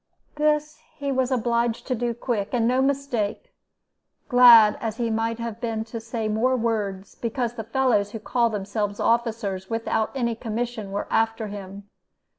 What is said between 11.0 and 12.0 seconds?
after him.